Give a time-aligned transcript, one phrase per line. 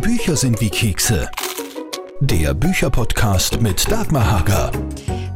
[0.00, 1.28] Bücher sind wie Kekse.
[2.20, 4.70] Der Bücherpodcast mit Dagmar Hager.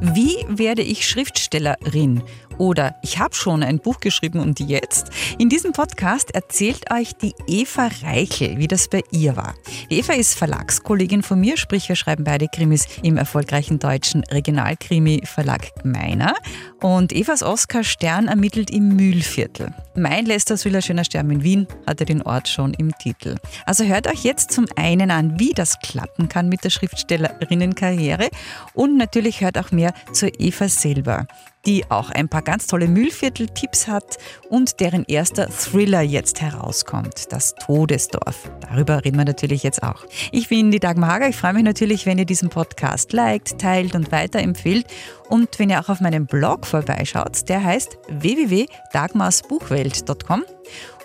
[0.01, 2.23] Wie werde ich Schriftstellerin?
[2.59, 5.11] Oder ich habe schon ein Buch geschrieben und jetzt?
[5.39, 9.55] In diesem Podcast erzählt euch die Eva Reichel, wie das bei ihr war.
[9.89, 16.35] Eva ist Verlagskollegin von mir, sprich wir schreiben beide Krimis im erfolgreichen deutschen Regionalkrimi-Verlag Gmeiner.
[16.81, 19.73] Und Evas Oskar Stern ermittelt im Mühlviertel.
[19.95, 23.37] Mein letzter Süller schöner Stern in Wien hatte den Ort schon im Titel.
[23.67, 28.29] Also hört euch jetzt zum einen an, wie das klappen kann mit der Schriftstellerinnenkarriere
[28.75, 31.27] und natürlich hört auch mehr zur Eva selber
[31.67, 37.55] die auch ein paar ganz tolle Mühlviertel-Tipps hat und deren erster Thriller jetzt herauskommt, das
[37.55, 38.51] Todesdorf.
[38.61, 40.05] Darüber reden wir natürlich jetzt auch.
[40.33, 41.29] Ich bin die Dagmar Hager.
[41.29, 44.87] Ich freue mich natürlich, wenn ihr diesen Podcast liked, teilt und weiterempfiehlt.
[45.29, 50.45] Und wenn ihr auch auf meinem Blog vorbeischaut, der heißt www.dagmarsbuchwelt.com.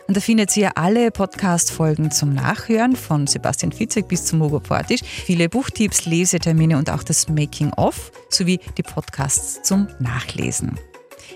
[0.08, 5.02] Und da findet ihr alle Podcast-Folgen zum Nachhören von Sebastian Fitzek bis zum Hugo Portisch,
[5.04, 10.80] viele Buchtipps, Lesetermine und auch das Making-of sowie die Podcasts zum Nachlesen.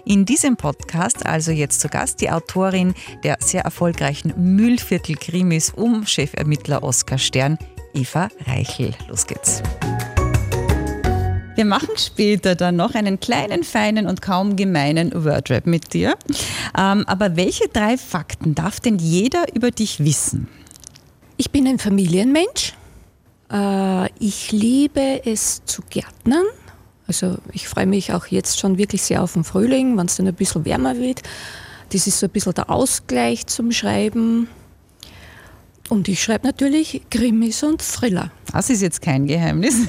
[0.05, 6.81] In diesem Podcast also jetzt zu Gast die Autorin der sehr erfolgreichen Mühlviertel-Krimis um Chefermittler
[6.81, 7.57] Oskar Stern,
[7.93, 8.93] Eva Reichel.
[9.09, 9.61] Los geht's.
[11.61, 16.15] Wir machen später dann noch einen kleinen, feinen und kaum gemeinen Wordrap mit dir.
[16.75, 20.47] Ähm, aber welche drei Fakten darf denn jeder über dich wissen?
[21.37, 22.73] Ich bin ein Familienmensch.
[23.51, 26.45] Äh, ich liebe es zu gärtnern.
[27.05, 30.27] Also ich freue mich auch jetzt schon wirklich sehr auf den Frühling, wenn es dann
[30.27, 31.21] ein bisschen wärmer wird.
[31.93, 34.47] Das ist so ein bisschen der Ausgleich zum Schreiben.
[35.89, 38.31] Und ich schreibe natürlich Krimis und Thriller.
[38.51, 39.75] Das ist jetzt kein Geheimnis.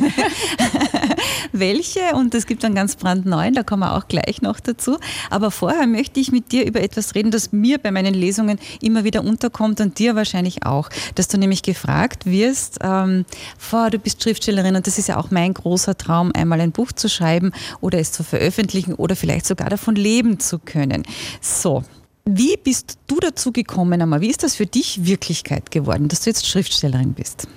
[1.53, 2.14] Welche?
[2.14, 4.98] Und es gibt einen ganz brandneuen, da kommen wir auch gleich noch dazu.
[5.31, 9.05] Aber vorher möchte ich mit dir über etwas reden, das mir bei meinen Lesungen immer
[9.05, 10.89] wieder unterkommt und dir wahrscheinlich auch.
[11.14, 13.25] Dass du nämlich gefragt wirst, ähm,
[13.58, 16.92] vor, du bist Schriftstellerin und das ist ja auch mein großer Traum, einmal ein Buch
[16.92, 21.02] zu schreiben oder es zu veröffentlichen oder vielleicht sogar davon leben zu können.
[21.41, 21.85] So,
[22.24, 24.20] wie bist du dazu gekommen, einmal?
[24.20, 27.48] Wie ist das für dich Wirklichkeit geworden, dass du jetzt Schriftstellerin bist?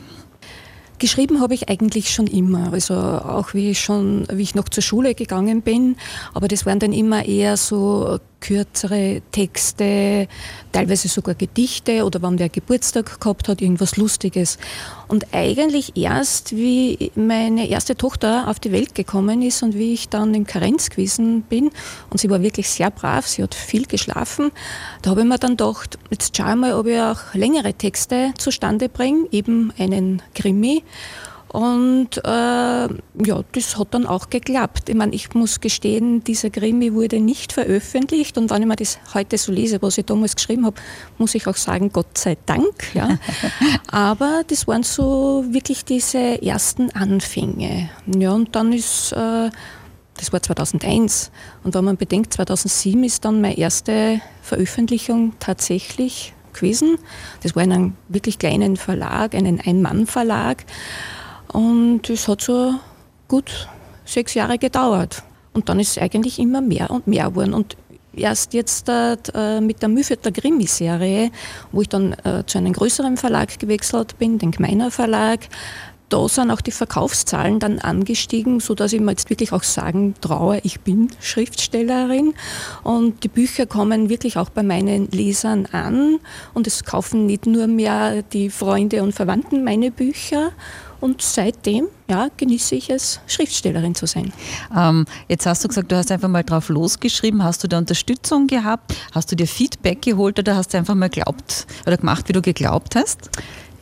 [1.06, 4.82] Geschrieben habe ich eigentlich schon immer, also auch wie ich schon, wie ich noch zur
[4.82, 5.98] Schule gegangen bin,
[6.34, 10.28] aber das waren dann immer eher so kürzere Texte,
[10.72, 14.58] teilweise sogar Gedichte oder wenn wer Geburtstag gehabt hat, irgendwas Lustiges.
[15.08, 20.10] Und eigentlich erst, wie meine erste Tochter auf die Welt gekommen ist und wie ich
[20.10, 21.72] dann in Karenz gewesen bin,
[22.10, 24.52] und sie war wirklich sehr brav, sie hat viel geschlafen,
[25.02, 28.90] da habe ich mir dann gedacht, jetzt schau mal, ob ich auch längere Texte zustande
[28.90, 30.84] bringe, eben einen Krimi.
[31.56, 34.90] Und äh, ja, das hat dann auch geklappt.
[34.90, 39.00] Ich meine, ich muss gestehen, dieser Krimi wurde nicht veröffentlicht und wenn ich mir das
[39.14, 40.76] heute so lese, was ich damals geschrieben habe,
[41.18, 42.94] muss ich auch sagen, Gott sei Dank.
[42.94, 43.20] Ja.
[43.88, 47.90] Aber das waren so wirklich diese ersten Anfänge.
[48.06, 49.50] Ja, und dann ist, äh,
[50.18, 51.32] das war 2001
[51.64, 56.98] und wenn man bedenkt, 2007 ist dann meine erste Veröffentlichung tatsächlich gewesen.
[57.44, 60.66] Das war in einem wirklich kleinen Verlag, einen Ein-Mann-Verlag.
[61.56, 62.74] Und es hat so
[63.30, 63.70] gut
[64.04, 65.24] sechs Jahre gedauert.
[65.54, 67.54] Und dann ist es eigentlich immer mehr und mehr geworden.
[67.54, 67.78] Und
[68.14, 71.32] erst jetzt äh, mit der Mühlviertler Krimiserie,
[71.72, 75.48] wo ich dann äh, zu einem größeren Verlag gewechselt bin, den Gmeiner Verlag,
[76.10, 80.60] da sind auch die Verkaufszahlen dann angestiegen, sodass ich mir jetzt wirklich auch sagen traue,
[80.64, 82.34] ich bin Schriftstellerin
[82.84, 86.20] und die Bücher kommen wirklich auch bei meinen Lesern an
[86.54, 90.52] und es kaufen nicht nur mehr die Freunde und Verwandten meine Bücher
[91.02, 94.32] und seitdem ja, genieße ich es, Schriftstellerin zu sein.
[94.76, 97.44] Ähm, jetzt hast du gesagt, du hast einfach mal drauf losgeschrieben.
[97.44, 98.96] Hast du da Unterstützung gehabt?
[99.12, 102.42] Hast du dir Feedback geholt oder hast du einfach mal glaubt oder gemacht, wie du
[102.42, 103.30] geglaubt hast?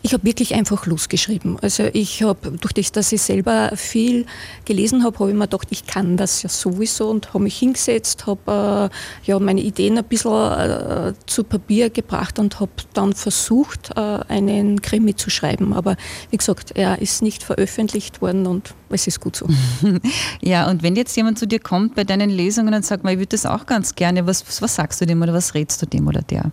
[0.06, 1.58] Ich habe wirklich einfach losgeschrieben.
[1.62, 4.26] Also ich habe, durch das, dass ich selber viel
[4.66, 8.28] gelesen habe, habe ich mir gedacht, ich kann das ja sowieso und habe mich hingesetzt,
[8.28, 13.92] habe äh, ja, meine Ideen ein bisschen äh, zu Papier gebracht und habe dann versucht,
[13.96, 15.74] äh, einen Krimi zu schreiben.
[15.74, 15.96] Aber
[16.32, 19.48] wie gesagt, er ist nicht veröffentlicht worden und es ist gut so.
[20.42, 23.28] ja, und wenn jetzt jemand zu dir kommt bei deinen Lesungen und sagt, ich würde
[23.28, 26.22] das auch ganz gerne, was, was sagst du dem oder was rätst du dem oder
[26.22, 26.52] der?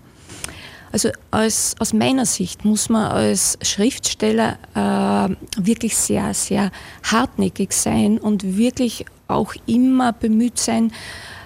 [0.93, 6.71] Also als, aus meiner Sicht muss man als Schriftsteller äh, wirklich sehr, sehr
[7.05, 10.93] hartnäckig sein und wirklich auch immer bemüht sein,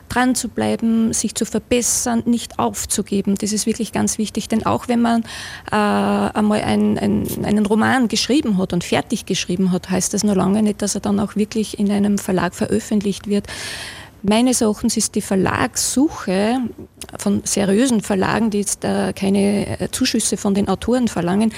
[0.08, 3.34] dran zu bleiben, sich zu verbessern, nicht aufzugeben.
[3.36, 5.22] Das ist wirklich ganz wichtig, denn auch wenn man
[5.70, 10.36] äh, einmal ein, ein, einen Roman geschrieben hat und fertig geschrieben hat, heißt das noch
[10.36, 13.46] lange nicht, dass er dann auch wirklich in einem Verlag veröffentlicht wird.
[14.26, 16.56] Meines Erachtens ist die Verlagssuche
[17.18, 21.52] von seriösen Verlagen, die jetzt äh, keine äh, Zuschüsse von den Autoren verlangen,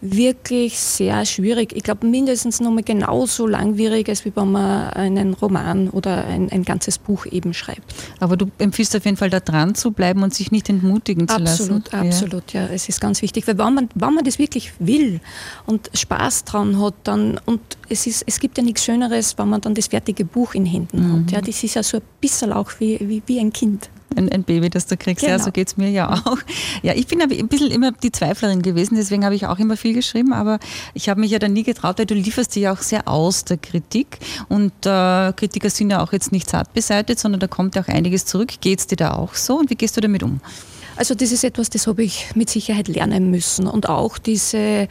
[0.00, 1.74] wirklich sehr schwierig.
[1.74, 6.64] Ich glaube, mindestens nochmal genauso langwierig, als wie wenn man einen Roman oder ein, ein
[6.64, 7.94] ganzes Buch eben schreibt.
[8.20, 11.36] Aber du empfiehlst auf jeden Fall da dran zu bleiben und sich nicht entmutigen zu
[11.36, 12.06] absolut, lassen.
[12.08, 12.62] Absolut, ja.
[12.62, 12.68] ja.
[12.68, 15.20] Es ist ganz wichtig, weil wenn man, wenn man das wirklich will
[15.66, 19.60] und Spaß dran hat, dann und es, ist, es gibt ja nichts Schöneres, wenn man
[19.60, 21.12] dann das fertige Buch in Händen mhm.
[21.24, 21.32] hat.
[21.32, 24.44] Ja, das ist ja so ein bisschen auch wie, wie, wie ein Kind ein, ein
[24.44, 25.24] Baby, das du kriegst.
[25.24, 25.36] Genau.
[25.36, 26.38] Ja, so geht es mir ja auch.
[26.82, 29.94] Ja, ich bin ein bisschen immer die Zweiflerin gewesen, deswegen habe ich auch immer viel
[29.94, 30.58] geschrieben, aber
[30.94, 33.44] ich habe mich ja dann nie getraut, weil du lieferst dich ja auch sehr aus
[33.44, 34.18] der Kritik
[34.48, 37.88] und äh, Kritiker sind ja auch jetzt nicht zart beseitigt, sondern da kommt ja auch
[37.88, 38.52] einiges zurück.
[38.60, 40.40] Geht es dir da auch so und wie gehst du damit um?
[40.96, 43.66] Also das ist etwas, das habe ich mit Sicherheit lernen müssen.
[43.66, 44.88] Und auch diese äh,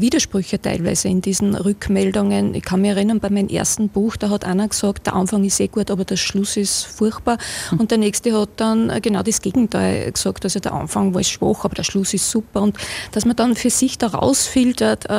[0.00, 2.54] Widersprüche teilweise in diesen Rückmeldungen.
[2.54, 5.60] Ich kann mich erinnern, bei meinem ersten Buch, da hat einer gesagt, der Anfang ist
[5.60, 7.36] eh gut, aber der Schluss ist furchtbar.
[7.70, 7.80] Mhm.
[7.80, 10.44] Und der nächste hat dann äh, genau das Gegenteil gesagt.
[10.44, 12.62] Also der Anfang war schwach, aber der Schluss ist super.
[12.62, 12.76] Und
[13.12, 15.12] dass man dann für sich da rausfiltert, äh,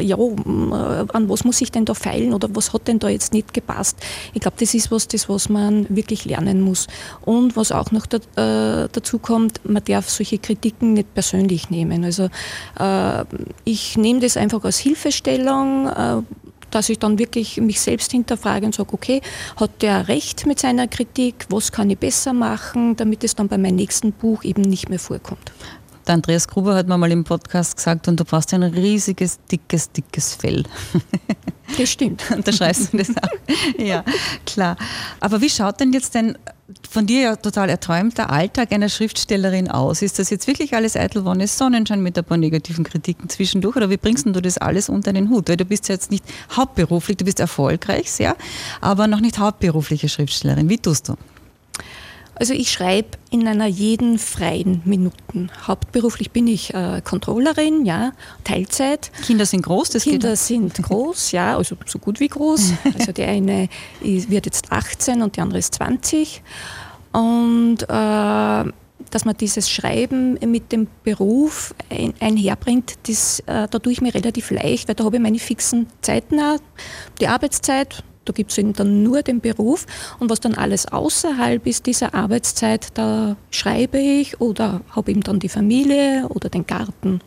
[0.00, 3.32] ja, äh, an was muss ich denn da feilen oder was hat denn da jetzt
[3.32, 3.96] nicht gepasst.
[4.32, 6.88] Ich glaube, das ist was, das, was man wirklich lernen muss.
[7.22, 11.70] Und was auch noch da, äh, dazu kommt, kommt, man darf solche Kritiken nicht persönlich
[11.70, 12.04] nehmen.
[12.04, 12.28] Also
[12.78, 13.24] äh,
[13.64, 16.22] ich nehme das einfach als Hilfestellung, äh,
[16.70, 19.20] dass ich dann wirklich mich selbst hinterfrage und sage, okay,
[19.56, 23.58] hat der recht mit seiner Kritik, was kann ich besser machen, damit es dann bei
[23.58, 25.52] meinem nächsten Buch eben nicht mehr vorkommt.
[26.06, 29.90] Der Andreas Gruber hat mir mal im Podcast gesagt, und du brauchst ein riesiges, dickes,
[29.90, 30.64] dickes Fell.
[31.78, 32.22] Das stimmt.
[32.30, 33.78] Und da schreibst du das auch.
[33.78, 34.04] Ja,
[34.44, 34.76] klar.
[35.20, 36.36] Aber wie schaut denn jetzt denn
[36.88, 40.00] von dir ja total erträumter Alltag einer Schriftstellerin aus?
[40.00, 43.90] Ist das jetzt wirklich alles eitel Wonne Sonnenschein mit ein paar negativen Kritiken zwischendurch oder
[43.90, 45.48] wie bringst du das alles unter den Hut?
[45.48, 46.24] Weil du bist ja jetzt nicht
[46.56, 48.36] hauptberuflich, du bist erfolgreich, sehr,
[48.80, 50.68] aber noch nicht hauptberufliche Schriftstellerin.
[50.68, 51.16] Wie tust du?
[52.34, 55.50] Also ich schreibe in einer jeden freien Minuten.
[55.66, 59.10] Hauptberuflich bin ich äh, Controllerin, ja, Teilzeit.
[59.24, 62.72] Kinder sind groß, das Kinder geht sind groß, ja, also so gut wie groß.
[62.98, 63.68] Also der eine
[64.00, 66.42] wird jetzt 18 und der andere ist 20.
[67.12, 68.72] Und äh,
[69.14, 74.14] dass man dieses Schreiben mit dem Beruf ein, einherbringt, das, äh, da tue ich mir
[74.14, 76.58] relativ leicht, weil da habe ich meine fixen Zeiten auch.
[77.20, 79.86] Die Arbeitszeit, da gibt es eben dann nur den Beruf
[80.18, 85.38] und was dann alles außerhalb ist dieser Arbeitszeit, da schreibe ich oder habe eben dann
[85.38, 87.20] die Familie oder den Garten.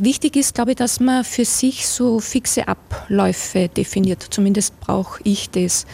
[0.00, 4.24] Wichtig ist, glaube ich, dass man für sich so fixe Abläufe definiert.
[4.30, 5.86] Zumindest brauche ich das.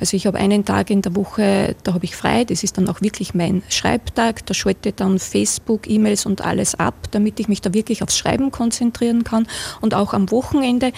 [0.00, 2.44] Also ich habe einen Tag in der Woche, da habe ich frei.
[2.44, 4.44] Das ist dann auch wirklich mein Schreibtag.
[4.46, 8.50] Da schalte dann Facebook, E-Mails und alles ab, damit ich mich da wirklich aufs Schreiben
[8.50, 9.46] konzentrieren kann.
[9.80, 10.92] Und auch am Wochenende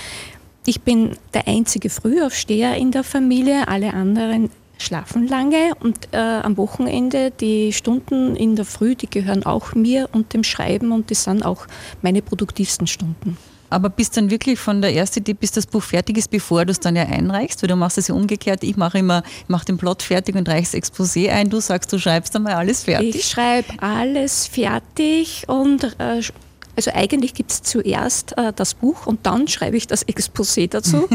[0.66, 6.56] ich bin der einzige Frühaufsteher in der Familie, alle anderen schlafen lange und äh, am
[6.56, 11.24] Wochenende die Stunden in der Früh, die gehören auch mir und dem Schreiben und das
[11.24, 11.66] sind auch
[12.02, 13.36] meine produktivsten Stunden.
[13.70, 16.70] Aber bis dann wirklich von der ersten Idee, bis das Buch fertig ist, bevor du
[16.70, 18.62] es dann ja einreichst, weil du machst es ja umgekehrt.
[18.62, 21.50] Ich mache immer, ich mache den Plot fertig und reiche das Exposé ein.
[21.50, 23.16] Du sagst, du schreibst einmal alles fertig.
[23.16, 26.22] Ich schreibe alles fertig und äh,
[26.76, 31.08] also eigentlich gibt es zuerst äh, das Buch und dann schreibe ich das Exposé dazu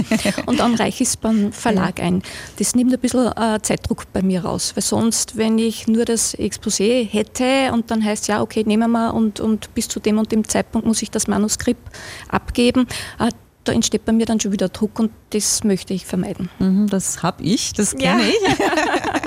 [0.46, 2.22] und dann reiche ich es beim Verlag ein.
[2.58, 6.38] Das nimmt ein bisschen äh, Zeitdruck bei mir raus, weil sonst, wenn ich nur das
[6.38, 10.32] Exposé hätte und dann heißt ja, okay, nehmen wir und, und bis zu dem und
[10.32, 11.88] dem Zeitpunkt muss ich das Manuskript
[12.30, 12.88] abgeben,
[13.20, 13.30] äh,
[13.64, 16.50] da entsteht bei mir dann schon wieder Druck und das möchte ich vermeiden.
[16.60, 18.30] Mhm, das habe ich, das kenne ja.
[18.30, 18.60] ich.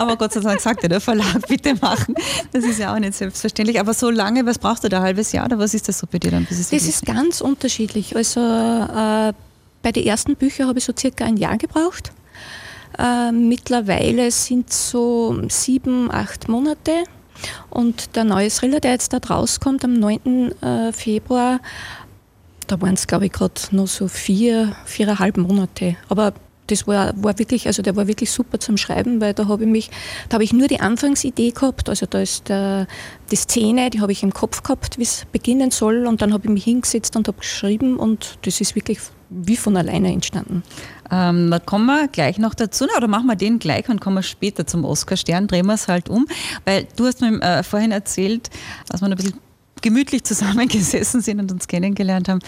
[0.00, 2.14] Aber Gott sei Dank sagt ja der Verlag, bitte machen.
[2.52, 3.78] Das ist ja auch nicht selbstverständlich.
[3.78, 6.06] Aber so lange, was brauchst du da, ein halbes Jahr oder was ist das so
[6.10, 6.46] bei dir dann?
[6.48, 8.16] das ist ganz unterschiedlich.
[8.16, 9.34] Also äh,
[9.82, 12.12] bei den ersten Büchern habe ich so circa ein Jahr gebraucht.
[12.98, 17.04] Äh, mittlerweile sind es so sieben, acht Monate.
[17.68, 20.62] Und der neue Thriller, der jetzt da rauskommt am 9.
[20.62, 21.60] Äh, Februar,
[22.68, 25.96] da waren es, glaube ich, gerade nur so vier, viereinhalb Monate.
[26.08, 26.32] Aber
[26.70, 29.70] das war, war wirklich, also der war wirklich super zum Schreiben, weil da habe ich
[29.70, 29.90] mich,
[30.28, 32.86] da habe ich nur die Anfangsidee gehabt, also da ist der,
[33.30, 36.06] die Szene, die habe ich im Kopf gehabt, wie es beginnen soll.
[36.06, 38.98] Und dann habe ich mich hingesetzt und habe geschrieben und das ist wirklich
[39.30, 40.62] wie von alleine entstanden.
[41.10, 44.22] Ähm, da kommen wir gleich noch dazu, oder machen wir den gleich und kommen wir
[44.22, 46.26] später zum Oscar-Stern, drehen wir es halt um,
[46.64, 48.50] weil du hast mir äh, vorhin erzählt,
[48.88, 49.34] dass man ein bisschen
[49.82, 52.40] gemütlich zusammengesessen sind und uns kennengelernt haben,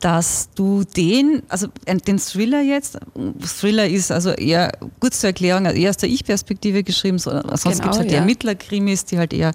[0.00, 2.98] dass du den, also den Thriller jetzt,
[3.60, 7.94] Thriller ist also eher, kurz zur Erklärung, eher aus der Ich-Perspektive geschrieben, sonst genau, gibt
[7.94, 8.18] es halt ja.
[8.18, 9.52] Ermittlerkrimis, die halt eher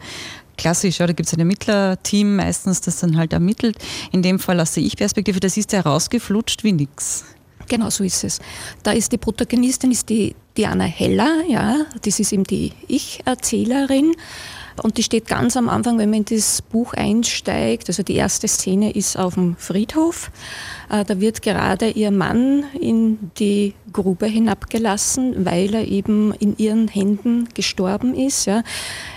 [0.57, 3.77] klassisch, ja, da gibt es ein Ermittlerteam meistens, das dann halt ermittelt.
[4.11, 7.25] In dem Fall aus der Ich-Perspektive, das ist ja rausgeflutscht wie nix.
[7.67, 8.39] Genau so ist es.
[8.83, 14.13] Da ist die Protagonistin ist die Diana Heller, ja, das ist eben die Ich-Erzählerin
[14.81, 17.87] Und die steht ganz am Anfang, wenn man in das Buch einsteigt.
[17.87, 20.31] Also die erste Szene ist auf dem Friedhof.
[20.89, 26.87] Äh, da wird gerade ihr Mann in die Grube hinabgelassen, weil er eben in ihren
[26.87, 28.49] Händen gestorben ist.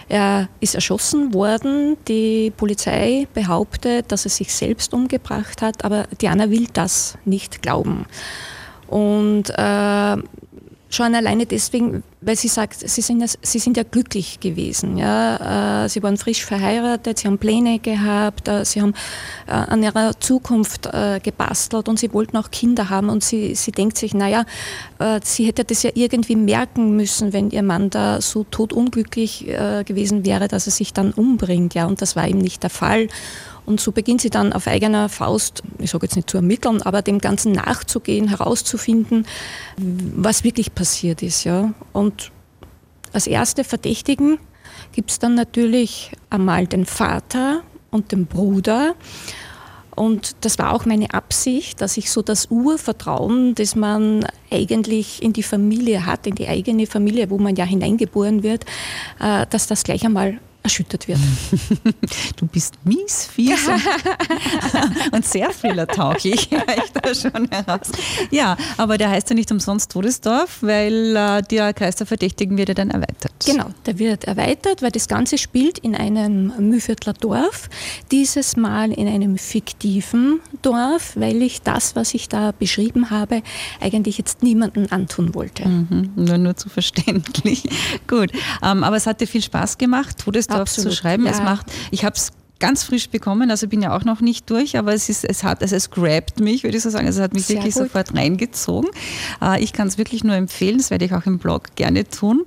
[0.09, 1.97] Er ist erschossen worden.
[2.07, 8.07] Die Polizei behauptet, dass er sich selbst umgebracht hat, aber Diana will das nicht glauben.
[8.87, 10.17] Und äh,
[10.90, 14.97] Schon alleine deswegen, weil sie sagt, sie sind ja, sie sind ja glücklich gewesen.
[14.97, 15.85] Ja?
[15.85, 18.95] Äh, sie waren frisch verheiratet, sie haben Pläne gehabt, äh, sie haben
[19.47, 20.88] äh, an ihrer Zukunft
[21.23, 23.11] gebastelt und sie wollten auch Kinder haben.
[23.11, 24.45] Und sie, sie denkt sich, naja,
[25.23, 29.47] sie hätte das ja irgendwie merken müssen, wenn ihr Mann da so totunglücklich
[29.85, 31.75] gewesen wäre, dass er sich dann umbringt.
[31.75, 31.87] Ja?
[31.87, 33.09] Und das war eben nicht der Fall.
[33.68, 37.02] Und so beginnt sie dann auf eigener Faust, ich sage jetzt nicht zu ermitteln, aber
[37.02, 39.26] dem Ganzen nachzugehen, herauszufinden,
[39.76, 41.44] was wirklich passiert ist.
[41.44, 41.75] Ja.
[41.92, 42.32] Und
[43.12, 44.38] als erste Verdächtigen
[44.92, 47.60] gibt es dann natürlich einmal den Vater
[47.90, 48.94] und den Bruder.
[49.94, 55.34] Und das war auch meine Absicht, dass ich so das Urvertrauen, das man eigentlich in
[55.34, 58.64] die Familie hat, in die eigene Familie, wo man ja hineingeboren wird,
[59.20, 61.18] äh, dass das gleich einmal erschüttert wird.
[62.37, 63.68] Du bist mies, fies
[65.10, 67.90] und sehr fehlertauglich, ich da schon heraus.
[68.30, 72.68] Ja, aber der heißt ja nicht umsonst Todesdorf, weil äh, der Kreis der Verdächtigen wird
[72.68, 73.32] ja dann erweitert.
[73.44, 77.68] Genau, der wird erweitert, weil das Ganze spielt in einem Mühviertler Dorf,
[78.12, 83.42] dieses Mal in einem fiktiven Dorf, weil ich das, was ich da beschrieben habe,
[83.80, 85.66] eigentlich jetzt niemandem antun wollte.
[85.66, 87.64] Mhm, nur, nur zu verständlich.
[88.06, 88.30] Gut,
[88.62, 90.18] ähm, aber es hat dir viel Spaß gemacht.
[90.18, 91.25] Todesdorf Absolut, zu schreiben.
[91.25, 91.33] Ja.
[91.33, 94.77] Es macht, ich habe es ganz frisch bekommen, also bin ja auch noch nicht durch,
[94.77, 97.07] aber es ist, es hat, also es grabt mich, würde ich so sagen.
[97.07, 97.85] Also es hat mich Sehr wirklich gut.
[97.85, 98.91] sofort reingezogen.
[99.41, 102.45] Äh, ich kann es wirklich nur empfehlen, das werde ich auch im Blog gerne tun.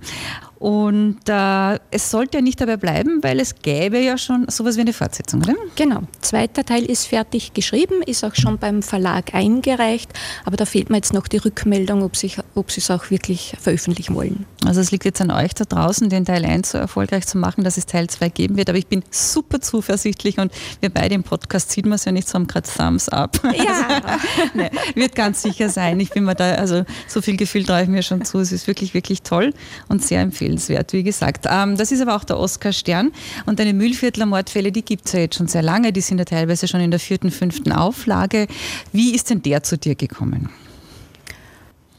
[0.61, 4.81] Und äh, es sollte ja nicht dabei bleiben, weil es gäbe ja schon sowas wie
[4.81, 5.55] eine Fortsetzung, oder?
[5.75, 6.03] Genau.
[6.21, 10.11] Zweiter Teil ist fertig geschrieben, ist auch schon beim Verlag eingereicht,
[10.45, 13.55] aber da fehlt mir jetzt noch die Rückmeldung, ob, sich, ob sie es auch wirklich
[13.59, 14.45] veröffentlichen wollen.
[14.63, 17.63] Also es liegt jetzt an euch da draußen, den Teil 1 so erfolgreich zu machen,
[17.63, 18.69] dass es Teil 2 geben wird.
[18.69, 22.29] Aber ich bin super zuversichtlich und wir beide im Podcast sieht man es ja nicht,
[22.29, 23.41] so haben gerade Thumbs up.
[23.43, 23.81] Ja.
[23.81, 25.99] Also, nee, wird ganz sicher sein.
[25.99, 28.39] Ich bin mir da, also so viel Gefühl traue ich mir schon zu.
[28.39, 29.53] Es ist wirklich, wirklich toll
[29.87, 31.45] und sehr empfehlenswert empfehlenswert, wie gesagt.
[31.49, 33.11] Ähm, das ist aber auch der Oskar Stern.
[33.45, 35.93] Und deine Mühlviertler Mordfälle, die gibt es ja jetzt schon sehr lange.
[35.93, 38.47] Die sind ja teilweise schon in der vierten, fünften Auflage.
[38.91, 40.49] Wie ist denn der zu dir gekommen?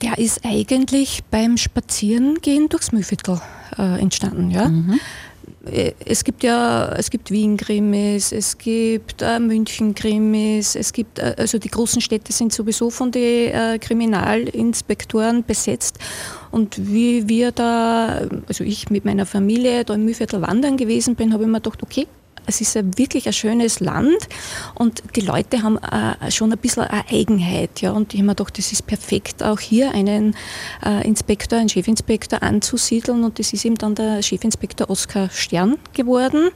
[0.03, 3.41] Der ist eigentlich beim Spazierengehen durchs Mühlviertel
[3.79, 4.51] äh, entstanden.
[4.51, 4.69] Ja?
[4.69, 5.01] Mhm.
[5.65, 11.69] Es gibt ja, es gibt Wien-Krimis, es gibt äh, München-Krimis, es gibt, äh, also die
[11.69, 15.99] großen Städte sind sowieso von den äh, Kriminalinspektoren besetzt.
[16.51, 21.33] Und wie wir da, also ich mit meiner Familie da im Mühlviertel wandern gewesen bin,
[21.33, 22.09] habe ich mir gedacht, okay,
[22.47, 24.29] es ist ja wirklich ein schönes Land
[24.75, 27.81] und die Leute haben äh, schon ein bisschen eine Eigenheit.
[27.81, 30.35] Ja, und ich habe mir gedacht, das ist perfekt, auch hier einen
[30.85, 33.25] äh, Inspektor, einen Chefinspektor anzusiedeln.
[33.25, 36.51] Und das ist eben dann der Chefinspektor Oskar Stern geworden.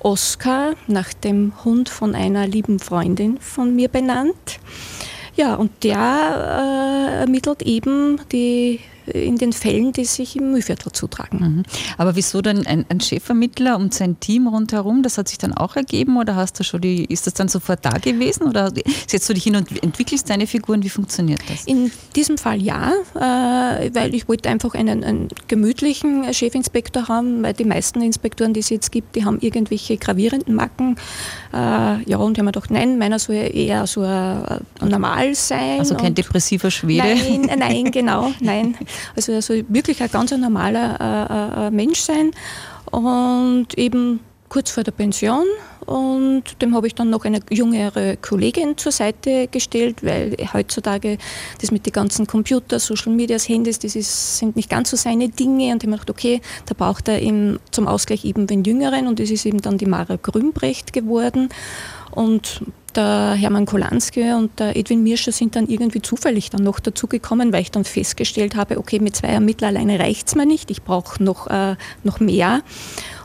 [0.00, 4.60] Oskar, nach dem Hund von einer lieben Freundin von mir benannt.
[5.36, 8.80] Ja, und der äh, ermittelt eben die
[9.12, 11.38] in den Fällen, die sich im Mühlviertel zutragen.
[11.40, 11.62] Mhm.
[11.98, 15.02] Aber wieso dann ein, ein, Chefvermittler und sein Team rundherum?
[15.02, 17.84] Das hat sich dann auch ergeben oder hast du schon die, ist das dann sofort
[17.84, 18.72] da gewesen oder
[19.06, 20.82] setzt du dich hin und entwickelst deine Figuren?
[20.82, 21.64] Wie funktioniert das?
[21.64, 27.54] In diesem Fall ja, äh, weil ich wollte einfach einen, einen, gemütlichen Chefinspektor haben, weil
[27.54, 30.96] die meisten Inspektoren, die es jetzt gibt, die haben irgendwelche gravierenden Macken.
[31.52, 35.34] Äh, ja, und ich habe mir gedacht, nein, meiner soll eher so ein, ein normal
[35.34, 35.80] sein.
[35.80, 37.02] Also kein depressiver Schwede?
[37.02, 38.76] Nein, nein, genau, nein.
[39.16, 42.30] Also er soll wirklich ein ganz normaler äh, äh, Mensch sein.
[42.90, 45.44] Und eben kurz vor der Pension.
[45.86, 51.16] Und dem habe ich dann noch eine jüngere Kollegin zur Seite gestellt, weil heutzutage
[51.60, 55.30] das mit den ganzen Computer, Social Medias, Handys, das ist, sind nicht ganz so seine
[55.30, 55.72] Dinge.
[55.72, 59.06] Und ich habe gedacht, okay, da braucht er eben zum Ausgleich eben den Jüngeren.
[59.06, 61.48] Und das ist eben dann die Mara Grünbrecht geworden.
[62.10, 62.62] Und
[62.96, 67.62] der Hermann Kolanski und der Edwin Mirscher sind dann irgendwie zufällig dann noch dazugekommen, weil
[67.62, 71.22] ich dann festgestellt habe, okay, mit zwei Ermittlern alleine reicht es mir nicht, ich brauche
[71.22, 72.62] noch, äh, noch mehr.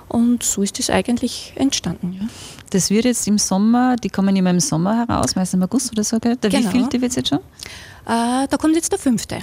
[0.08, 2.18] Und so ist es eigentlich entstanden.
[2.20, 2.28] Ja.
[2.70, 6.04] Das wird jetzt im Sommer, die kommen immer im Sommer heraus, meist im August oder
[6.04, 6.36] so, gell?
[6.38, 6.70] Der genau.
[6.70, 7.40] wievielte wird es jetzt schon?
[7.40, 9.40] Äh, da kommt jetzt der fünfte.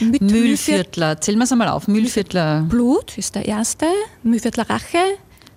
[0.00, 1.86] Mit Mühlviertler, zählen wir es einmal auf.
[1.86, 2.62] Mühlviertler.
[2.62, 3.86] Blut ist der erste,
[4.22, 4.98] Mühlviertler Rache,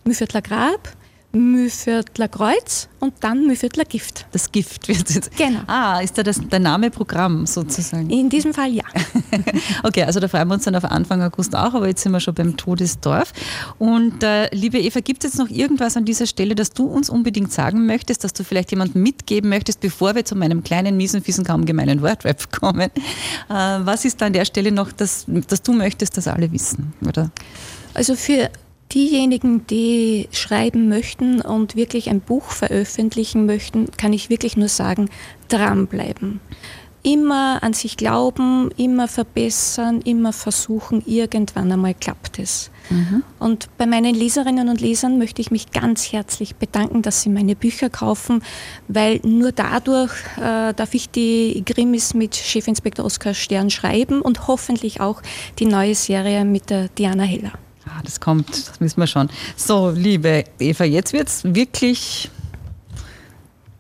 [0.04, 0.90] Mühlviertler Grab,
[1.32, 4.26] Mühlviertler Kreuz und dann Mühlviertler Gift.
[4.32, 5.38] Das Gift wird jetzt.
[5.38, 5.60] Genau.
[5.68, 8.10] Ah, ist da das, der Name Programm sozusagen?
[8.10, 8.84] In diesem Fall ja.
[9.84, 12.20] okay, also da freuen wir uns dann auf Anfang August auch, aber jetzt sind wir
[12.20, 13.32] schon beim Todesdorf.
[13.78, 17.12] Und äh, liebe Eva, gibt es jetzt noch irgendwas an dieser Stelle, das du uns
[17.12, 21.22] unbedingt sagen möchtest, dass du vielleicht jemandem mitgeben möchtest, bevor wir zu meinem kleinen, miesen,
[21.22, 22.90] fiesen, kaum gemeinen Wordrap kommen?
[22.90, 26.94] Äh, was ist da an der Stelle noch, dass, dass du möchtest, dass alle wissen?
[27.08, 27.30] Oder?
[27.94, 28.50] Also für
[28.92, 35.10] Diejenigen, die schreiben möchten und wirklich ein Buch veröffentlichen möchten, kann ich wirklich nur sagen,
[35.48, 36.40] dranbleiben.
[37.04, 42.72] Immer an sich glauben, immer verbessern, immer versuchen, irgendwann einmal klappt es.
[42.90, 43.24] Mhm.
[43.38, 47.56] Und bei meinen Leserinnen und Lesern möchte ich mich ganz herzlich bedanken, dass sie meine
[47.56, 48.42] Bücher kaufen,
[48.88, 55.00] weil nur dadurch äh, darf ich die Grimmis mit Chefinspektor Oskar Stern schreiben und hoffentlich
[55.00, 55.22] auch
[55.60, 57.54] die neue Serie mit der Diana Heller.
[57.90, 59.30] Ah, das kommt, das wissen wir schon.
[59.56, 62.30] So, liebe Eva, jetzt wird es wirklich.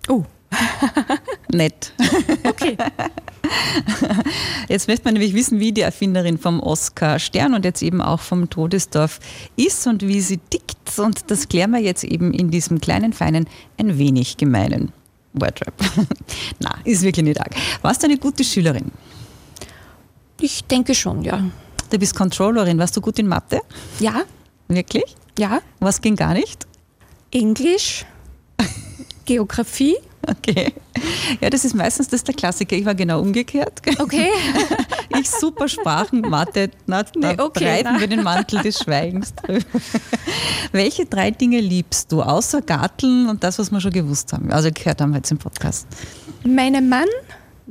[0.08, 0.24] Oh.
[1.54, 1.94] Nett.
[2.44, 2.75] Okay.
[4.68, 8.20] Jetzt möchte man nämlich wissen, wie die Erfinderin vom Oscar Stern und jetzt eben auch
[8.20, 9.20] vom Todesdorf
[9.56, 10.98] ist und wie sie tickt.
[10.98, 13.48] Und das klären wir jetzt eben in diesem kleinen, feinen,
[13.78, 14.92] ein wenig gemeinen
[15.34, 15.74] Wordrap.
[16.60, 17.56] Na, ist wirklich nicht arg.
[17.82, 18.92] Warst du eine gute Schülerin?
[20.42, 21.44] Ich denke schon, ja.
[21.89, 22.77] Du bist Controllerin.
[22.77, 23.62] Warst du gut in Mathe?
[24.00, 24.24] Ja.
[24.67, 25.15] Wirklich?
[25.38, 25.62] Ja.
[25.79, 26.67] Was ging gar nicht?
[27.31, 28.05] Englisch,
[29.25, 29.96] Geografie.
[30.27, 30.74] Okay.
[31.41, 32.75] Ja, das ist meistens das der Klassiker.
[32.75, 33.81] Ich war genau umgekehrt.
[34.00, 34.29] Okay.
[35.17, 39.65] Ich super Sprachen, Mathe, na, da nee, okay, breiten wir den Mantel des Schweigens drüber.
[40.72, 44.69] Welche drei Dinge liebst du, außer Garteln und das, was wir schon gewusst haben, also
[44.72, 45.88] gehört haben wir jetzt im Podcast?
[46.46, 47.08] Meinen Mann,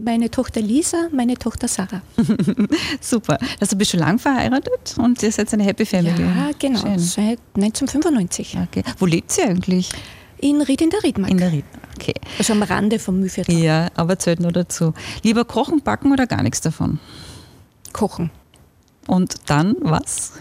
[0.02, 2.02] meine Tochter Lisa, meine Tochter Sarah.
[3.00, 3.38] Super.
[3.60, 6.22] Also bist du lang verheiratet und ihr seid eine Happy Family?
[6.22, 6.80] Ja, genau.
[6.80, 6.98] Schön.
[6.98, 8.58] Seit 1995.
[8.68, 8.82] Okay.
[8.98, 9.90] Wo lebt sie eigentlich?
[10.38, 11.30] In Ried in der Riedmark.
[11.30, 12.14] In der Riedmark, okay.
[12.38, 13.58] Also am Rande vom Mühlviertel.
[13.58, 14.94] Ja, aber zählt nur dazu.
[15.22, 17.00] Lieber kochen, backen oder gar nichts davon?
[17.92, 18.30] Kochen.
[19.06, 20.34] Und dann was?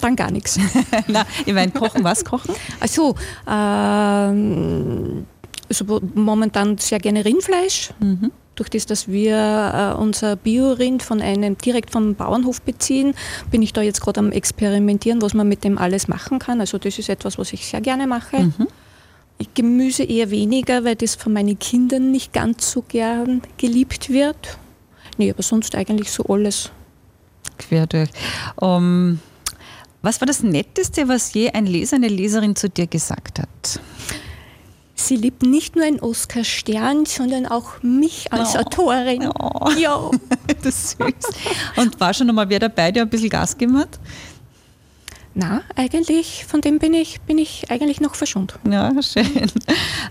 [0.00, 0.58] Dann gar nichts.
[1.08, 2.54] Na, ich meine, kochen, was kochen?
[2.80, 3.14] Also,
[3.48, 5.24] ähm,
[5.68, 7.90] also momentan sehr gerne Rindfleisch.
[8.00, 8.30] Mhm.
[8.54, 13.14] Durch das, dass wir äh, unser Biorind von einem direkt vom Bauernhof beziehen,
[13.50, 16.60] bin ich da jetzt gerade am Experimentieren, was man mit dem alles machen kann.
[16.60, 18.38] Also das ist etwas, was ich sehr gerne mache.
[18.38, 18.68] Mhm.
[19.54, 24.58] Gemüse eher weniger, weil das von meinen Kindern nicht ganz so gern geliebt wird.
[25.18, 26.70] Nee, aber sonst eigentlich so alles.
[27.58, 28.10] Quer durch.
[28.56, 29.20] Um,
[30.02, 33.80] was war das Netteste, was je ein Leser, eine Leserin zu dir gesagt hat?
[35.06, 38.60] Sie liebt nicht nur einen Oscar Stern, sondern auch mich als oh.
[38.60, 39.28] Autorin.
[39.38, 39.70] Oh.
[39.78, 40.10] Ja.
[40.62, 41.76] das ist süß.
[41.76, 44.00] Und war schon einmal wer dabei, der ein bisschen Gas gegeben hat?
[45.34, 48.54] Na, eigentlich, von dem bin ich, bin ich eigentlich noch verschont.
[48.70, 49.26] Ja, schön.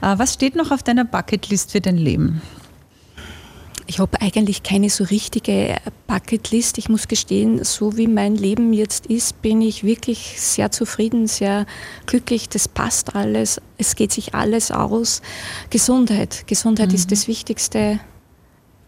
[0.02, 2.42] Äh, was steht noch auf deiner Bucketlist für dein Leben?
[3.94, 5.78] Ich habe eigentlich keine so richtige
[6.08, 6.80] Bucketlist.
[6.80, 11.68] Ich muss gestehen, so wie mein Leben jetzt ist, bin ich wirklich sehr zufrieden, sehr
[12.08, 12.50] glücklich.
[12.50, 13.62] Das passt alles.
[13.78, 15.22] Es geht sich alles aus.
[15.70, 16.48] Gesundheit.
[16.48, 16.96] Gesundheit mhm.
[16.96, 18.00] ist das Wichtigste.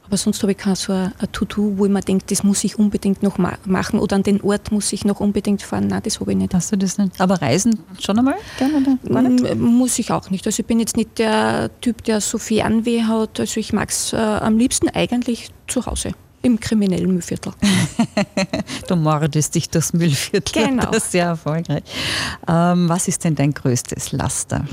[0.05, 2.77] Aber sonst habe ich kein so ein To-Do, wo ich mir denke, das muss ich
[2.77, 5.87] unbedingt noch ma machen oder an den Ort muss ich noch unbedingt fahren.
[5.87, 6.53] Nein, das habe ich nicht.
[6.53, 7.19] Hast du das nicht?
[7.19, 9.55] Aber Reisen schon einmal gerne oder nicht?
[9.55, 10.45] Muss ich auch nicht.
[10.45, 13.39] Also ich bin jetzt nicht der Typ, der so Fernweh hat.
[13.39, 16.11] Also ich mag es äh, am liebsten eigentlich zu Hause
[16.43, 17.53] im kriminellen Müllviertel.
[18.87, 20.67] du mordest dich durchs Müllviertel.
[20.67, 20.85] Genau.
[20.91, 21.83] Das ist sehr erfolgreich.
[22.47, 24.65] Ähm, was ist denn dein größtes Laster?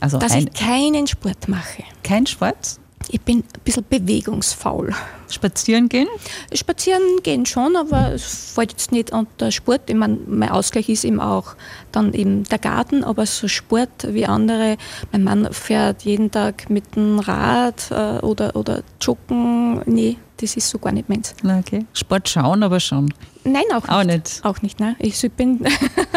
[0.00, 1.84] Also Dass ich keinen Sport mache.
[2.02, 2.78] Kein Sport?
[3.08, 4.92] Ich bin ein bisschen bewegungsfaul.
[5.28, 6.08] Spazieren gehen?
[6.52, 9.82] Spazieren gehen schon, aber es fällt jetzt nicht unter Sport.
[9.88, 11.54] Ich meine, mein Ausgleich ist eben auch
[11.92, 14.76] dann eben der Garten, aber so Sport wie andere.
[15.12, 19.82] Mein Mann fährt jeden Tag mit dem Rad äh, oder, oder joggen.
[19.86, 21.34] Nee, das ist so gar nicht meins.
[21.44, 21.86] Okay.
[21.92, 23.12] Sport schauen aber schon.
[23.44, 23.90] Nein, auch nicht.
[23.90, 24.40] Auch nicht.
[24.44, 24.96] Auch nicht, nein.
[24.98, 25.64] Ich bin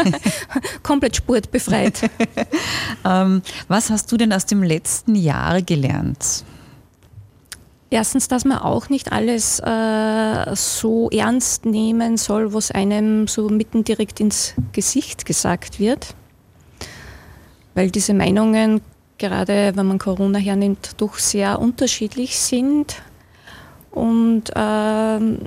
[0.82, 2.10] komplett sportbefreit.
[3.04, 6.44] ähm, was hast du denn aus dem letzten Jahr gelernt?
[7.92, 13.82] Erstens, dass man auch nicht alles äh, so ernst nehmen soll, was einem so mitten
[13.82, 16.14] direkt ins Gesicht gesagt wird.
[17.74, 18.80] Weil diese Meinungen,
[19.18, 23.02] gerade wenn man Corona hernimmt, doch sehr unterschiedlich sind.
[23.90, 25.38] Und äh,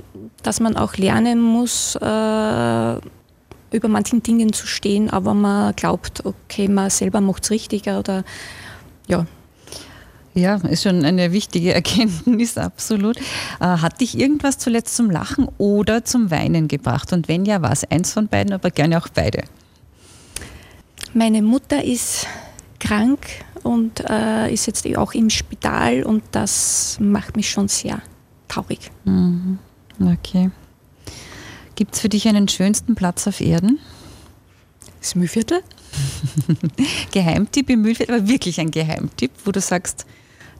[0.42, 2.94] dass man auch lernen muss, äh,
[3.74, 8.22] über manchen Dingen zu stehen, aber man glaubt, okay, man selber macht es richtiger oder
[9.06, 9.26] ja,
[10.34, 13.16] ja, ist schon eine wichtige Erkenntnis, absolut.
[13.16, 13.22] Äh,
[13.60, 17.12] hat dich irgendwas zuletzt zum Lachen oder zum Weinen gebracht?
[17.12, 17.84] Und wenn ja, was?
[17.84, 19.44] Eins von beiden, aber gerne auch beide.
[21.12, 22.26] Meine Mutter ist
[22.80, 23.26] krank
[23.62, 28.02] und äh, ist jetzt auch im Spital und das macht mich schon sehr
[28.48, 28.90] traurig.
[29.04, 29.58] Mhm.
[30.00, 30.50] Okay.
[31.76, 33.78] Gibt es für dich einen schönsten Platz auf Erden?
[35.00, 35.60] Das Mühlviertel?
[37.12, 40.06] Geheimtipp im Mühlviertel, aber wirklich ein Geheimtipp, wo du sagst,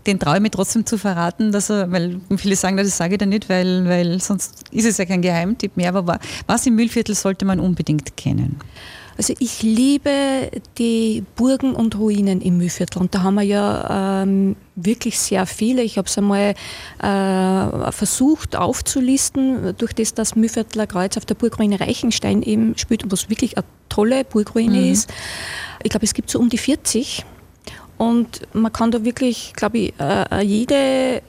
[0.07, 3.19] den traue ich mir trotzdem zu verraten, dass er, weil viele sagen, das sage ich
[3.19, 7.14] da nicht, weil, weil sonst ist es ja kein Geheimtipp mehr, aber was im Mühlviertel
[7.14, 8.59] sollte man unbedingt kennen?
[9.17, 14.57] Also ich liebe die Burgen und Ruinen im Mühlviertel und da haben wir ja ähm,
[14.75, 15.83] wirklich sehr viele.
[15.83, 16.55] Ich habe es einmal
[17.01, 23.31] äh, versucht aufzulisten, durch das das Mühlviertler Kreuz auf der Burgruine Reichenstein eben spielt, was
[23.31, 24.93] wirklich eine tolle Burgruine mhm.
[24.93, 25.12] ist.
[25.85, 27.25] Ich glaube, es gibt so um die 40
[28.11, 31.23] und man kann da wirklich, glaube ich, äh, jede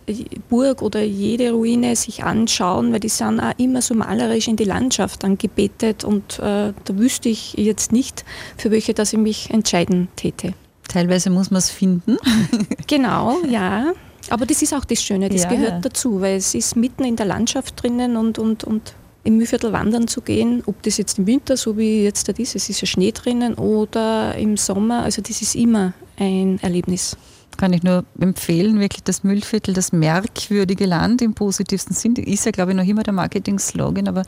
[0.49, 4.63] Burg oder jede Ruine sich anschauen, weil die sind auch immer so malerisch in die
[4.63, 8.25] Landschaft angebetet und äh, da wüsste ich jetzt nicht,
[8.57, 10.53] für welche dass ich mich entscheiden täte.
[10.87, 12.17] Teilweise muss man es finden.
[12.87, 13.93] genau, ja.
[14.29, 15.79] Aber das ist auch das Schöne, das ja, gehört ja.
[15.79, 20.07] dazu, weil es ist mitten in der Landschaft drinnen und, und, und im Mühlviertel wandern
[20.07, 22.87] zu gehen, ob das jetzt im Winter, so wie jetzt das ist, es ist ja
[22.87, 27.17] Schnee drinnen, oder im Sommer, also das ist immer ein Erlebnis.
[27.57, 32.51] Kann ich nur empfehlen, wirklich das Müllviertel, das merkwürdige Land im positivsten Sinn, ist ja,
[32.51, 34.23] glaube ich, noch immer der Marketing-Slogan, aber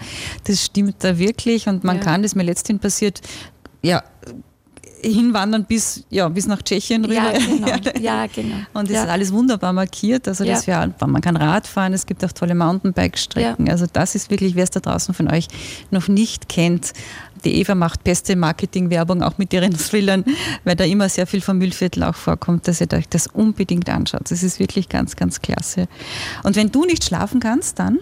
[0.46, 2.04] das stimmt da wirklich und man ja.
[2.04, 3.22] kann, das mir letztendlich passiert,
[3.82, 4.02] ja,
[5.02, 7.18] hinwandern bis, ja, bis nach Tschechien rüber.
[7.18, 8.00] Ja, genau.
[8.00, 8.56] Ja, genau.
[8.74, 9.04] Und das ja.
[9.04, 10.28] ist alles wunderbar markiert.
[10.28, 10.88] Also das ja.
[11.06, 13.68] man kann Rad fahren, es gibt auch tolle Mountainbike-Strecken.
[13.68, 13.74] Ja.
[13.74, 15.48] Also das ist wirklich, wer es da draußen von euch
[15.92, 16.94] noch nicht kennt.
[17.48, 20.26] Die Eva macht beste Marketingwerbung auch mit ihren Thrillern,
[20.66, 24.30] weil da immer sehr viel vom Müllviertel auch vorkommt, dass ihr euch das unbedingt anschaut.
[24.30, 25.88] Das ist wirklich ganz, ganz klasse.
[26.44, 28.00] Und wenn du nicht schlafen kannst, dann?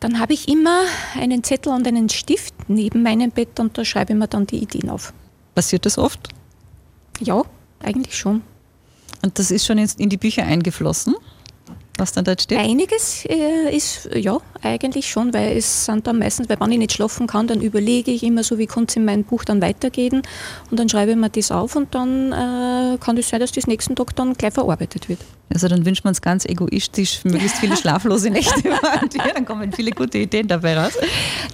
[0.00, 0.82] Dann habe ich immer
[1.18, 4.58] einen Zettel und einen Stift neben meinem Bett und da schreibe ich mir dann die
[4.58, 5.14] Ideen auf.
[5.54, 6.28] Passiert das oft?
[7.20, 7.44] Ja,
[7.80, 8.42] eigentlich schon.
[9.22, 11.14] Und das ist schon in die Bücher eingeflossen,
[11.98, 12.58] was dann dort steht?
[12.58, 16.92] Einiges äh, ist, ja, eigentlich schon, weil es sind dann meistens, weil wenn ich nicht
[16.92, 20.22] schlafen kann, dann überlege ich immer so, wie kann es in meinem Buch dann weitergehen
[20.70, 23.66] und dann schreibe ich mir das auf und dann äh, kann es sein, dass das
[23.66, 25.20] nächsten Tag dann gleich verarbeitet wird.
[25.52, 28.62] Also dann wünscht man es ganz egoistisch, möglichst viele schlaflose Nächte.
[29.34, 30.92] dann kommen viele gute Ideen dabei raus.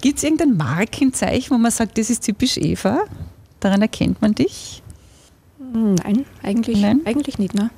[0.00, 3.04] Gibt es irgendein Markenzeichen, wo man sagt, das ist typisch Eva?
[3.60, 4.82] Daran erkennt man dich?
[5.72, 7.00] Nein, eigentlich, Nein?
[7.04, 7.54] eigentlich nicht.
[7.54, 7.70] Ne?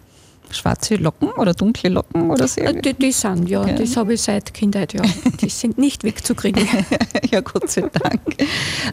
[0.50, 2.60] Schwarze Locken oder dunkle Locken oder so?
[2.60, 3.66] Die, die sind, ja.
[3.66, 3.74] ja.
[3.74, 5.02] Das habe ich seit Kindheit, ja.
[5.40, 6.66] Die sind nicht wegzukriegen.
[7.30, 8.22] ja, Gott sei Dank.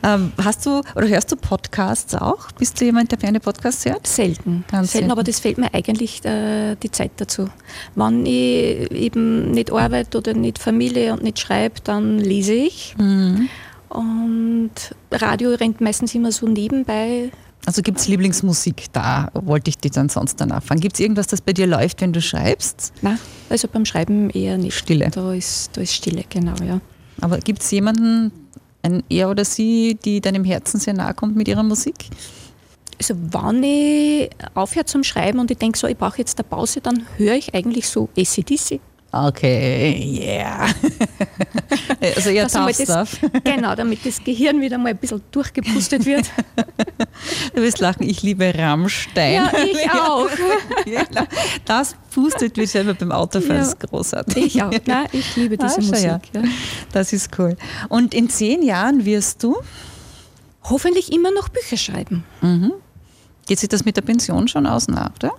[0.04, 2.52] Ähm, hast du oder hörst du Podcasts auch?
[2.54, 4.08] Bist du jemand, der gerne Podcasts hört?
[4.08, 4.64] Selten.
[4.70, 5.12] Ganz selten, selten.
[5.12, 7.50] aber das fällt mir eigentlich äh, die Zeit dazu.
[7.96, 12.96] Wenn ich eben nicht arbeite oder nicht Familie und nicht schreibe, dann lese ich.
[12.98, 13.50] Mhm.
[13.90, 14.72] Und
[15.12, 17.30] Radio rennt meistens immer so nebenbei.
[17.66, 18.88] Also gibt es Lieblingsmusik?
[18.92, 20.82] Da wollte ich dich dann sonst danach fragen.
[20.82, 22.92] Gibt es irgendwas, das bei dir läuft, wenn du schreibst?
[23.02, 23.18] Nein,
[23.50, 24.78] also beim Schreiben eher nicht.
[24.78, 25.10] Stille.
[25.10, 26.82] Da ist, da ist Stille, genau, ja.
[27.22, 28.32] Aber gibt es jemanden,
[28.82, 31.96] ein er oder sie, die deinem Herzen sehr nahe kommt mit ihrer Musik?
[33.00, 36.82] Also wenn ich aufhöre zum Schreiben und ich denke so, ich brauche jetzt eine Pause,
[36.82, 38.80] dann höre ich eigentlich so ACDC.
[39.16, 40.66] Okay, yeah.
[42.16, 43.20] also eher tough das, stuff.
[43.44, 46.26] Genau, damit das Gehirn wieder mal ein bisschen durchgepustet wird.
[47.54, 49.34] Du wirst lachen, ich liebe Rammstein.
[49.36, 50.28] Ja, ich auch.
[51.64, 53.62] Das pustet mich selber beim Autofahren, ja.
[53.62, 54.46] ist großartig.
[54.48, 56.04] Ich auch, Nein, ich liebe diese ah, Musik.
[56.04, 56.20] Ja.
[56.34, 56.44] Ja.
[56.92, 57.56] Das ist cool.
[57.90, 59.58] Und in zehn Jahren wirst du?
[60.64, 62.24] Hoffentlich immer noch Bücher schreiben.
[62.42, 62.74] Mhm.
[63.46, 65.34] Geht sich das mit der Pension schon aus, oder?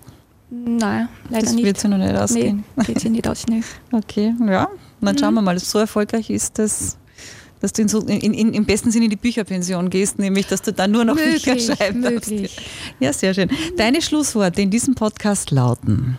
[0.50, 1.64] Nein, leider das nicht.
[1.64, 2.64] Das wird sie noch nicht ausgehen.
[2.76, 3.62] Nee, geht sie nicht aus, nee.
[3.92, 4.68] Okay, ja.
[5.00, 5.46] Dann schauen wir mhm.
[5.46, 6.98] mal, so erfolgreich ist das
[7.64, 10.60] dass du in so, in, in, im besten Sinne in die Bücherpension gehst, nämlich dass
[10.60, 12.56] du dann nur noch möglich, Bücher schreiben möglich.
[12.56, 12.70] darfst.
[13.00, 13.48] Ja, sehr schön.
[13.78, 16.18] Deine Schlussworte in diesem Podcast lauten.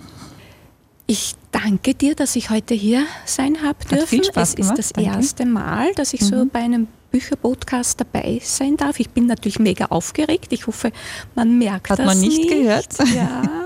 [1.05, 4.01] Ich danke dir, dass ich heute hier sein habe dürfen.
[4.01, 5.11] Hat viel Spaß es ist das danke.
[5.11, 6.25] erste Mal, dass ich mhm.
[6.25, 8.99] so bei einem Bücherpodcast dabei sein darf.
[8.99, 10.47] Ich bin natürlich mega aufgeregt.
[10.51, 10.91] Ich hoffe,
[11.35, 12.88] man merkt Hat das man nicht, nicht gehört?
[13.13, 13.43] Ja.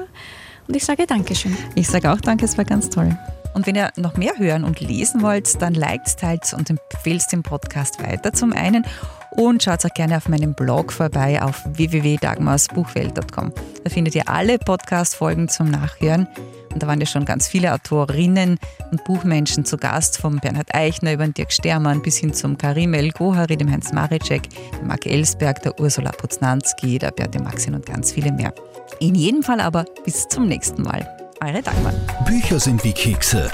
[0.70, 1.58] Und ich sage Dankeschön.
[1.74, 3.18] Ich sage auch Danke, es war ganz toll.
[3.54, 7.44] Und wenn ihr noch mehr hören und lesen wollt, dann liked, teilt und empfehlt den
[7.44, 8.86] Podcast weiter zum einen
[9.32, 13.54] und schaut auch gerne auf meinem Blog vorbei auf www.dagmarsbuchwelt.com.
[13.84, 16.28] Da findet ihr alle Podcast-Folgen zum Nachhören.
[16.74, 18.60] Und da waren ja schon ganz viele Autorinnen
[18.92, 22.94] und Buchmenschen zu Gast, vom Bernhard Eichner über den Dirk Stermann bis hin zum Karim
[22.94, 24.44] El Gohari, dem Heinz Maricek,
[24.80, 28.54] dem Marc Ellsberg, der Ursula Poznanski, der Beate Maxin und ganz viele mehr.
[29.00, 31.19] In jedem Fall aber bis zum nächsten Mal.
[31.42, 31.94] Eure Dagmar.
[32.26, 33.50] Bücher sind wie Kekse.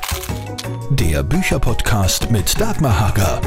[0.90, 3.42] Der Bücherpodcast mit Dagmar Hager.